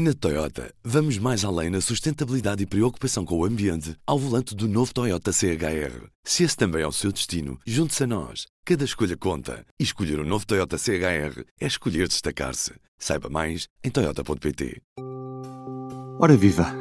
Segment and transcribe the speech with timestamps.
[0.00, 4.68] Na Toyota, vamos mais além na sustentabilidade e preocupação com o ambiente ao volante do
[4.68, 6.06] novo Toyota CHR.
[6.22, 8.46] Se esse também é o seu destino, junte-se a nós.
[8.64, 9.66] Cada escolha conta.
[9.76, 12.74] E escolher o um novo Toyota CHR é escolher destacar-se.
[12.96, 14.80] Saiba mais em Toyota.pt.
[16.20, 16.72] Ora viva!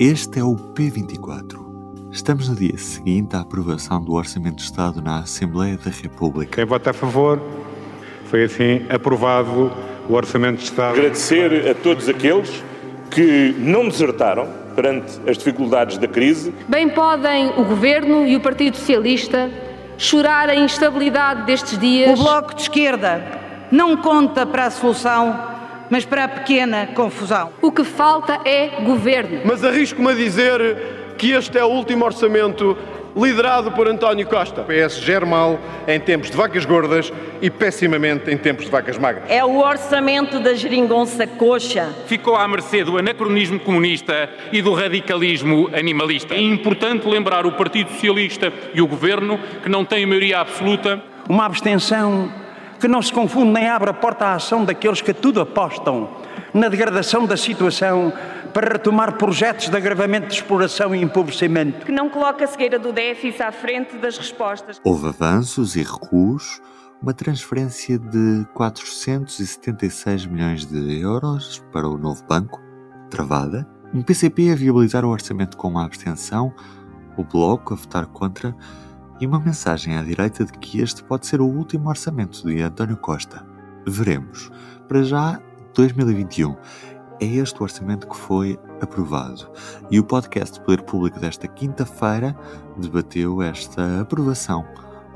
[0.00, 2.10] Este é o P24.
[2.10, 6.56] Estamos no dia seguinte à aprovação do Orçamento de Estado na Assembleia da República.
[6.56, 7.40] Quem vota a favor
[8.34, 9.70] foi assim aprovado
[10.08, 10.98] o Orçamento de Estado.
[10.98, 12.64] Agradecer a todos aqueles
[13.08, 16.52] que não desertaram perante as dificuldades da crise.
[16.66, 19.48] Bem podem o Governo e o Partido Socialista
[19.96, 22.18] chorar a instabilidade destes dias.
[22.18, 23.24] O Bloco de Esquerda
[23.70, 25.38] não conta para a solução,
[25.88, 27.52] mas para a pequena confusão.
[27.62, 29.42] O que falta é governo.
[29.44, 32.76] Mas arrisco-me a dizer que este é o último orçamento
[33.16, 34.62] liderado por António Costa.
[34.62, 38.98] O PS gera mal em tempos de vacas gordas e pessimamente em tempos de vacas
[38.98, 39.24] magras.
[39.28, 41.94] É o orçamento da geringonça coxa.
[42.06, 46.34] Ficou à mercê do anacronismo comunista e do radicalismo animalista.
[46.34, 51.00] É importante lembrar o Partido Socialista e o Governo que não têm maioria absoluta.
[51.28, 52.30] Uma abstenção
[52.80, 56.08] que não se confunde nem abre a porta à ação daqueles que tudo apostam
[56.52, 58.12] na degradação da situação
[58.54, 61.84] para retomar projetos de agravamento de exploração e empobrecimento.
[61.84, 64.80] Que não coloca a cegueira do déficit à frente das respostas.
[64.84, 66.62] Houve avanços e recuos,
[67.02, 72.62] uma transferência de 476 milhões de euros para o novo banco,
[73.10, 76.54] travada, um PCP a viabilizar o orçamento com uma abstenção,
[77.16, 78.54] o Bloco a votar contra
[79.20, 82.96] e uma mensagem à direita de que este pode ser o último orçamento de António
[82.96, 83.44] Costa.
[83.84, 84.50] Veremos.
[84.86, 85.40] Para já,
[85.74, 86.56] 2021
[87.20, 89.50] é este o orçamento que foi aprovado.
[89.90, 92.36] E o podcast Poder Público desta quinta-feira
[92.76, 94.66] debateu esta aprovação.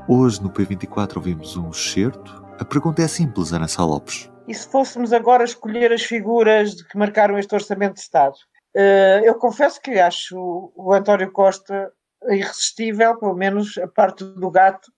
[0.07, 2.43] Hoje, no P24, ouvimos um excerto.
[2.59, 4.31] A pergunta é simples, Ana Sá Lopes.
[4.47, 8.35] E se fôssemos agora escolher as figuras que marcaram este orçamento de Estado?
[8.75, 11.91] Eh, eu confesso que acho o António Costa
[12.27, 14.91] irresistível, pelo menos a parte do gato,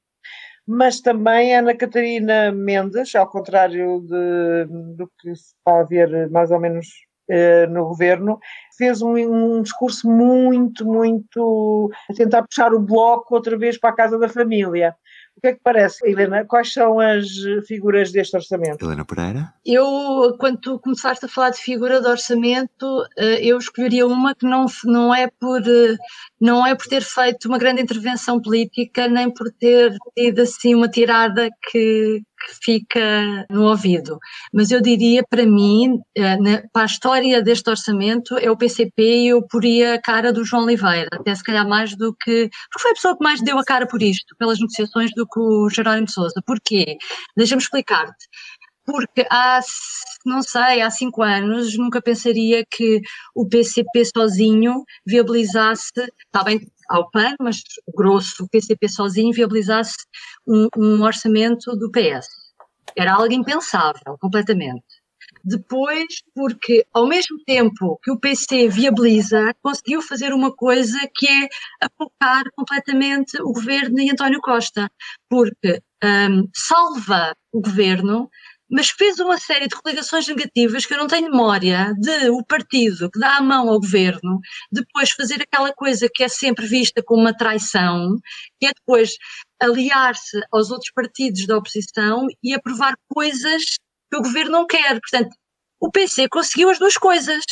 [0.67, 6.51] mas também Ana Catarina Mendes, ao contrário de, do que se está a ver mais
[6.51, 6.87] ou menos
[7.29, 8.39] eh, no governo,
[8.77, 13.95] fez um, um, discurso muito, muito a tentar puxar o bloco outra vez para a
[13.95, 14.93] casa da família.
[15.37, 16.45] O que é que parece, Helena?
[16.45, 17.25] Quais são as
[17.67, 18.85] figuras deste orçamento?
[18.85, 19.53] Helena Pereira?
[19.65, 24.45] Eu, quando tu começaste a falar de figura de orçamento, eh, eu escolheria uma que
[24.45, 25.97] não, não, é por, eh,
[26.39, 30.87] não é por ter feito uma grande intervenção política, nem por ter tido assim uma
[30.87, 34.17] tirada que, que fica no ouvido.
[34.53, 36.37] Mas eu diria, para mim, eh,
[36.73, 40.63] para a história deste orçamento, é o PCP e eu poria a cara do João
[40.63, 42.49] Oliveira, até se calhar mais do que.
[42.69, 45.39] Porque foi a pessoa que mais deu a cara por isto, pelas negociações, do que
[45.39, 46.41] o Jerónimo Souza.
[46.45, 46.97] Porquê?
[47.37, 48.27] Deixa-me explicar-te.
[48.85, 49.59] Porque há,
[50.25, 52.99] não sei, há cinco anos nunca pensaria que
[53.35, 55.91] o PCP sozinho viabilizasse,
[56.25, 56.59] está bem,
[56.91, 57.63] ao PAN, mas
[57.95, 59.95] grosso, o PCP sozinho viabilizasse
[60.47, 62.27] um, um orçamento do PS.
[62.97, 64.83] Era algo impensável, completamente.
[65.43, 71.47] Depois, porque ao mesmo tempo que o PC viabiliza, conseguiu fazer uma coisa que é
[71.81, 74.91] apocar completamente o governo e António Costa,
[75.29, 78.29] porque um, salva o governo
[78.71, 83.11] mas fez uma série de coligações negativas que eu não tenho memória de o partido
[83.11, 84.39] que dá a mão ao governo
[84.71, 88.17] depois fazer aquela coisa que é sempre vista como uma traição,
[88.59, 89.11] que é depois
[89.61, 93.61] aliar-se aos outros partidos da oposição e aprovar coisas
[94.09, 94.99] que o governo não quer.
[95.01, 95.35] Portanto,
[95.79, 97.43] o PC conseguiu as duas coisas.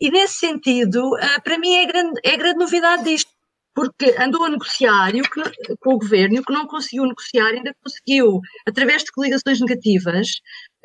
[0.00, 3.33] E nesse sentido, eh, para mim é grande, é grande novidade disto
[3.74, 7.74] porque andou a negociar que, com o governo e o que não conseguiu negociar ainda
[7.82, 10.28] conseguiu, através de coligações negativas,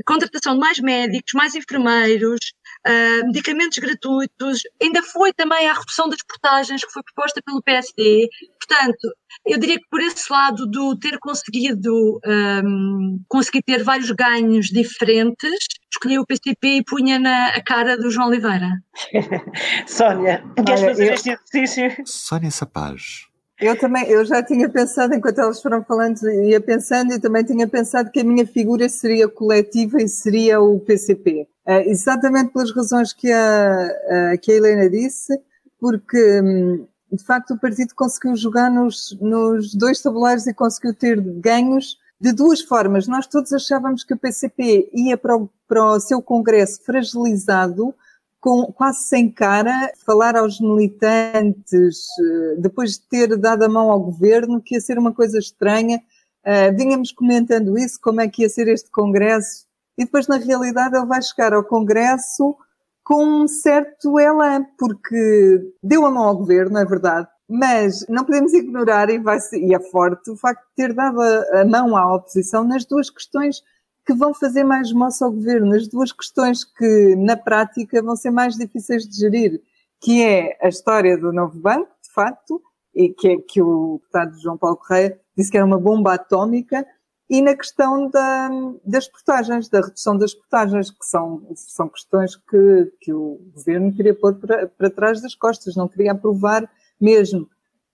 [0.06, 2.40] contratação de mais médicos, mais enfermeiros,
[2.88, 8.28] uh, medicamentos gratuitos, ainda foi também a redução das portagens que foi proposta pelo PSD.
[8.60, 9.14] Portanto,
[9.46, 15.68] eu diria que por esse lado do ter conseguido um, conseguir ter vários ganhos diferentes,
[15.92, 18.70] escolhi o PCP e punha na a cara do João Oliveira.
[19.88, 21.14] Sónia, queres fazer eu...
[21.14, 22.04] este exercício?
[22.06, 23.29] Sónia Sapaz.
[23.60, 27.68] Eu também, eu já tinha pensado, enquanto elas foram falando, ia pensando e também tinha
[27.68, 31.42] pensado que a minha figura seria coletiva e seria o PCP.
[31.42, 33.90] Uh, eh, exatamente pelas razões que a,
[34.36, 35.38] uh, que a Helena disse,
[35.78, 41.20] porque um, de facto o partido conseguiu jogar nos, nos dois tabuleiros e conseguiu ter
[41.20, 43.08] ganhos de duas formas.
[43.08, 47.94] Nós todos achávamos que o PCP ia para o, para o seu congresso fragilizado,
[48.40, 54.00] com, quase sem cara, falar aos militantes, eh, depois de ter dado a mão ao
[54.00, 56.02] governo, que ia ser uma coisa estranha.
[56.46, 59.66] Uh, vínhamos comentando isso, como é que ia ser este congresso,
[59.98, 62.56] e depois, na realidade, ele vai chegar ao congresso
[63.04, 68.54] com um certo elan, porque deu a mão ao governo, é verdade, mas não podemos
[68.54, 71.98] ignorar, e, vai ser, e é forte, o facto de ter dado a, a mão
[71.98, 73.62] à oposição nas duas questões
[74.10, 78.32] que vão fazer mais moça ao governo, nas duas questões que, na prática, vão ser
[78.32, 79.62] mais difíceis de gerir,
[80.02, 82.60] que é a história do novo banco, de facto,
[82.96, 86.84] e que, é, que o deputado João Paulo Correia disse que era uma bomba atómica,
[87.30, 88.50] e na questão da,
[88.84, 94.16] das portagens, da redução das portagens, que são, são questões que, que o governo queria
[94.16, 96.68] pôr para, para trás das costas, não queria aprovar
[97.00, 97.48] mesmo.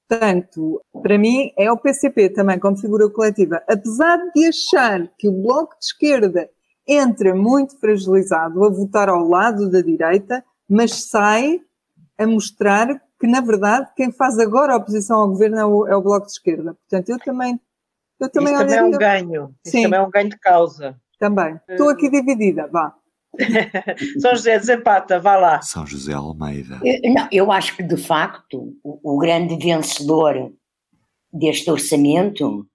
[0.08, 5.32] Portanto, para mim é o PCP também como figura coletiva, apesar de achar que o
[5.32, 6.50] Bloco de Esquerda
[6.88, 11.60] entra muito fragilizado a votar ao lado da direita, mas sai
[12.18, 12.88] a mostrar
[13.20, 16.28] que, na verdade, quem faz agora a oposição ao governo é o, é o Bloco
[16.28, 16.76] de Esquerda.
[16.76, 17.60] Portanto, eu também
[18.20, 19.56] eu também Isso também é um ganho.
[19.66, 19.84] Isso Sim.
[19.84, 20.96] também é um ganho de causa.
[21.20, 21.60] Também.
[21.68, 22.94] Estou aqui dividida, vá.
[24.20, 25.62] São José desempata, vá lá.
[25.62, 26.80] São José Almeida.
[26.84, 30.52] Eu, não, eu acho que de facto o, o, grande vencedor
[31.32, 32.66] deste orçamento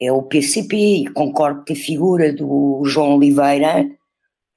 [0.00, 3.86] é o PCP e concordo que a figura do João Oliveira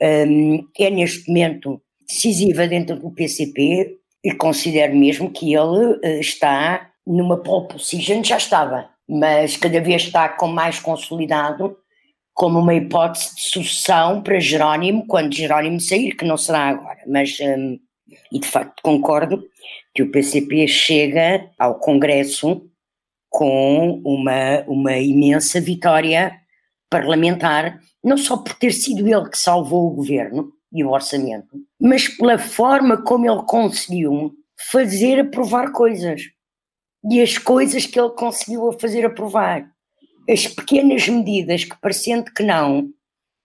[0.01, 6.89] um, é neste momento decisiva dentro do PCP e considero mesmo que ele uh, está
[7.05, 11.75] numa pole position, já estava, mas cada vez está com mais consolidado
[12.39, 16.99] como uma hipótese de sucessão para Jerónimo quando Jerónimo sair, que não será agora.
[17.05, 17.77] Mas, um,
[18.31, 19.43] e de facto concordo
[19.93, 22.65] que o PCP chega ao Congresso
[23.29, 26.33] com uma, uma imensa vitória
[26.89, 32.07] parlamentar, não só por ter sido ele que salvou o governo e o orçamento, mas
[32.07, 34.31] pela forma como ele conseguiu
[34.71, 36.21] fazer aprovar coisas
[37.11, 39.69] e as coisas que ele conseguiu fazer aprovar.
[40.29, 42.89] As pequenas medidas que, parecendo que não,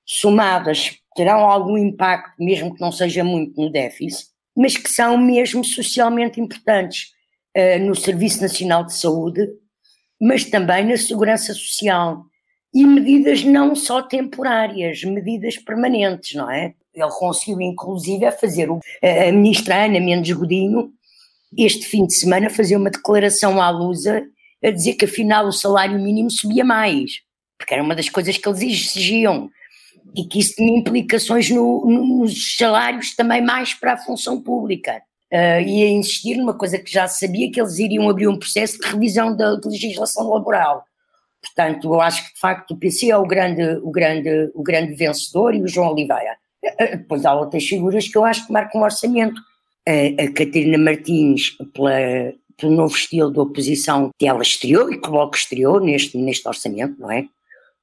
[0.05, 5.65] somadas, terão algum impacto, mesmo que não seja muito no déficit, mas que são mesmo
[5.65, 7.13] socialmente importantes
[7.57, 9.49] uh, no Serviço Nacional de Saúde,
[10.21, 12.25] mas também na segurança social.
[12.73, 16.75] E medidas não só temporárias, medidas permanentes, não é?
[16.93, 20.93] Ele conseguiu, inclusive, fazer o, a ministra Ana Mendes Godinho
[21.57, 24.27] este fim de semana fazer uma declaração à Lusa
[24.65, 27.21] a dizer que afinal o salário mínimo subia mais,
[27.59, 29.51] porque era uma das coisas que eles exigiam
[30.17, 35.03] e que isso tinha implicações no, no, nos salários também mais para a função pública.
[35.33, 38.79] Uh, e a insistir numa coisa que já sabia, que eles iriam abrir um processo
[38.79, 40.85] de revisão da legislação laboral.
[41.43, 44.95] Portanto, eu acho que de facto o PC é o grande, o grande, o grande
[44.95, 46.37] vencedor e o João Oliveira.
[46.65, 49.41] Uh, depois há outras figuras que eu acho que marcam um orçamento
[49.87, 55.35] a Catarina Martins pela, pelo novo estilo de oposição que ela estreou e que logo
[55.35, 57.27] estreou neste, neste orçamento, não é?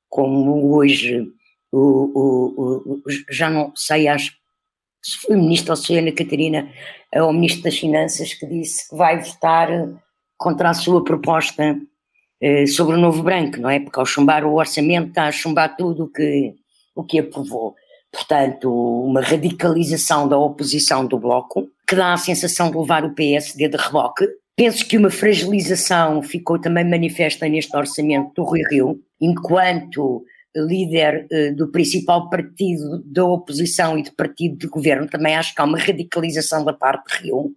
[0.09, 1.27] Como hoje,
[1.71, 4.33] o, o, o já não sei, acho
[5.03, 6.71] se foi o ministro ou Ana Catarina,
[7.15, 9.67] ou o ministro das Finanças, que disse que vai votar
[10.37, 11.79] contra a sua proposta
[12.39, 13.79] eh, sobre o novo branco, não é?
[13.79, 16.55] Porque ao chumbar o orçamento está a chumbar tudo o que,
[16.95, 17.75] o que aprovou.
[18.11, 18.69] Portanto,
[19.05, 23.77] uma radicalização da oposição do Bloco, que dá a sensação de levar o PSD de
[23.77, 24.27] reboque.
[24.61, 30.23] Penso que uma fragilização ficou também manifesta neste orçamento do Rui Rio, enquanto
[30.55, 35.59] líder uh, do principal partido da oposição e de partido de governo, também acho que
[35.59, 37.55] há uma radicalização da parte de Rio.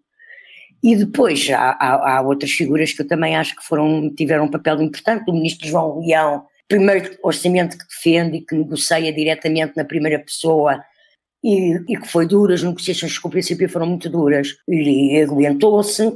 [0.83, 4.51] E depois há, há, há, outras figuras que eu também acho que foram, tiveram um
[4.51, 9.85] papel importante, o ministro João Leão, primeiro orçamento que defende e que negocia diretamente na
[9.85, 10.83] primeira pessoa
[11.45, 16.11] e, e que foi dura, as negociações com o princípio foram muito duras e aguentou-se.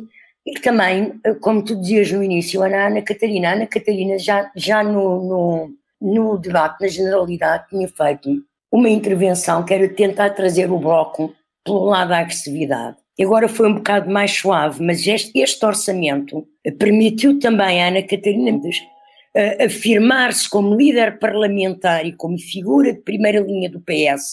[0.48, 4.82] E que também, como tu dizias no início, Ana, Ana Catarina, Ana Catarina já, já
[4.82, 8.30] no, no, no debate, na generalidade, tinha feito
[8.72, 12.96] uma intervenção que era tentar trazer o bloco pelo lado da agressividade.
[13.20, 18.50] Agora foi um bocado mais suave, mas este, este orçamento permitiu também à Ana Catarina
[18.56, 24.32] uh, afirmar-se como líder parlamentar e como figura de primeira linha do PS,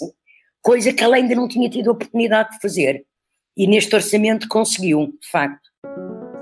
[0.61, 3.03] coisa que ela ainda não tinha tido a oportunidade de fazer.
[3.57, 5.74] E neste orçamento conseguiu, de facto.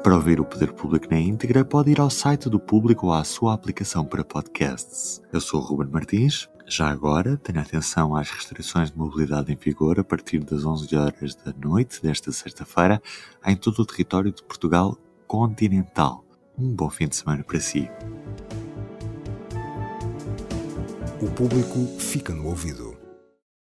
[0.03, 3.24] Para ouvir o Poder Público na íntegra, pode ir ao site do Público ou à
[3.24, 5.22] sua aplicação para podcasts.
[5.31, 6.50] Eu sou o Ruben Martins.
[6.67, 11.36] Já agora, tenha atenção às restrições de mobilidade em vigor a partir das 11 horas
[11.36, 13.01] da noite desta sexta-feira
[13.45, 16.25] em todo o território de Portugal continental.
[16.57, 17.89] Um bom fim de semana para si.
[21.22, 23.02] O público fica no ouvido.